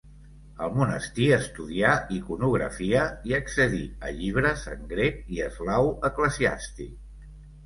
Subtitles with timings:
[0.67, 3.03] Al monestir estudià iconografia
[3.33, 6.99] i accedí a llibres en grec i eslau eclesiàstic.